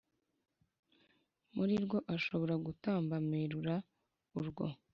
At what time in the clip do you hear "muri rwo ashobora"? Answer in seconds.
1.55-2.55